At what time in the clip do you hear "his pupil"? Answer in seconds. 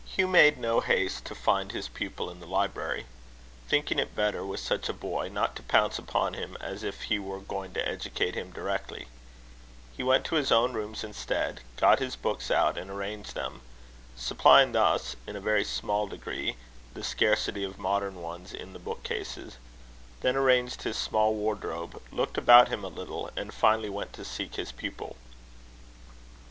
1.71-2.31, 24.55-25.15